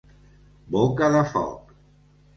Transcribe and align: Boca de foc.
Boca 0.77 1.11
de 1.17 1.23
foc. 1.35 1.77